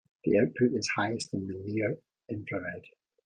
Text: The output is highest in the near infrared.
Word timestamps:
The 0.23 0.39
output 0.39 0.73
is 0.73 0.89
highest 0.95 1.31
in 1.35 1.45
the 1.47 1.53
near 1.63 1.99
infrared. 2.27 2.85